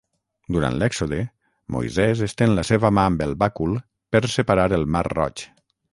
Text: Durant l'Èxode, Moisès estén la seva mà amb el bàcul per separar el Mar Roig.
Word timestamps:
Durant 0.53 0.77
l'Èxode, 0.83 1.19
Moisès 1.75 2.23
estén 2.29 2.55
la 2.61 2.65
seva 2.71 2.93
mà 2.99 3.03
amb 3.11 3.21
el 3.27 3.35
bàcul 3.45 3.77
per 4.17 4.23
separar 4.37 4.67
el 4.79 4.91
Mar 4.97 5.05
Roig. 5.15 5.45